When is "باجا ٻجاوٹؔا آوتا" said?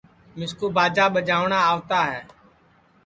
0.75-1.99